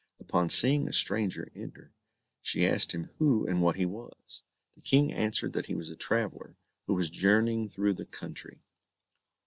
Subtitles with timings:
[0.19, 1.93] Upon seeing a stranger enter
[2.41, 4.41] she asked him who and what he was.
[4.73, 8.61] The King answered that he was a traveller, who was journeying through the country.